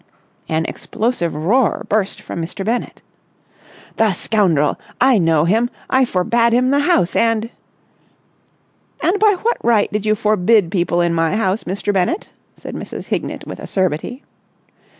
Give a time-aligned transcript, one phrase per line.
[0.49, 2.65] An explosive roar burst from Mr.
[2.65, 3.03] Bennett.
[3.97, 4.79] "The scoundrel!
[4.99, 5.69] I know him!
[5.91, 7.51] I forbade him the house, and...."
[9.03, 11.93] "And by what right did you forbid people my house, Mr.
[11.93, 13.05] Bennett?" said Mrs.
[13.09, 14.23] Hignett with acerbity.